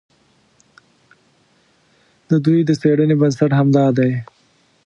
[2.29, 4.11] د دوی د څېړنې بنسټ همدا دی.